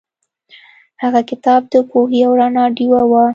[1.03, 3.25] هغه کتاب د پوهې او رڼا ډیوه وه.